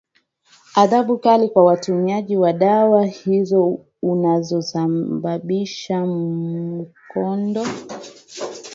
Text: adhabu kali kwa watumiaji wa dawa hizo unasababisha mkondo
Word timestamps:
adhabu 0.75 1.17
kali 1.17 1.49
kwa 1.49 1.63
watumiaji 1.65 2.37
wa 2.37 2.53
dawa 2.53 3.05
hizo 3.05 3.79
unasababisha 4.01 6.05
mkondo 6.05 7.65